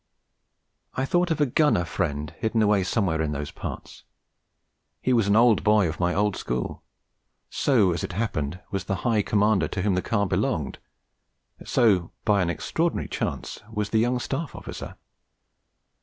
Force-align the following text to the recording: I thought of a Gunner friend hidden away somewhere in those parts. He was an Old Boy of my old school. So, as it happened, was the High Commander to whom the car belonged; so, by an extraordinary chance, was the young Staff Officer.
I 0.95 1.05
thought 1.05 1.29
of 1.29 1.39
a 1.39 1.45
Gunner 1.45 1.85
friend 1.85 2.33
hidden 2.39 2.63
away 2.63 2.83
somewhere 2.83 3.21
in 3.21 3.33
those 3.33 3.51
parts. 3.51 4.03
He 4.99 5.13
was 5.13 5.27
an 5.27 5.35
Old 5.35 5.63
Boy 5.63 5.87
of 5.87 5.99
my 5.99 6.15
old 6.15 6.35
school. 6.35 6.81
So, 7.51 7.91
as 7.93 8.03
it 8.03 8.13
happened, 8.13 8.61
was 8.71 8.85
the 8.85 8.95
High 9.05 9.21
Commander 9.21 9.67
to 9.67 9.83
whom 9.83 9.93
the 9.93 10.01
car 10.01 10.25
belonged; 10.25 10.79
so, 11.63 12.11
by 12.25 12.41
an 12.41 12.49
extraordinary 12.49 13.09
chance, 13.09 13.59
was 13.71 13.91
the 13.91 13.99
young 13.99 14.17
Staff 14.17 14.55
Officer. 14.55 14.95